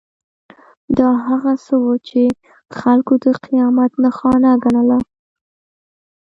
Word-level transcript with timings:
دا 0.97 1.09
هغه 1.27 1.53
څه 1.65 1.73
وو 1.83 1.95
چې 2.07 2.21
خلکو 2.79 3.13
د 3.23 3.25
قیامت 3.45 3.91
نښانه 4.03 4.51
ګڼله. 4.63 4.99